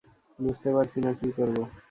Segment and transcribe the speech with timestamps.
[0.39, 1.57] বুঝতে পারছি না কী করব।